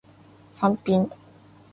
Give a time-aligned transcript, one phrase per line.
[0.51, 1.11] サンピン